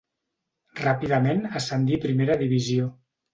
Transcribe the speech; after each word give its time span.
Ràpidament 0.79 1.43
ascendí 1.61 1.99
a 1.99 2.01
Primera 2.07 2.39
Divisió. 2.41 2.89